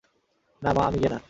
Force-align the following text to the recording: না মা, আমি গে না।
না 0.61 0.69
মা, 0.73 0.83
আমি 0.83 0.99
গে 0.99 1.09
না। 1.09 1.19